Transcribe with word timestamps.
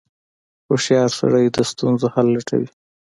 •هوښیار 0.67 1.09
سړی 1.19 1.45
د 1.51 1.57
ستونزو 1.71 2.05
حل 2.13 2.27
لټوي. 2.35 2.69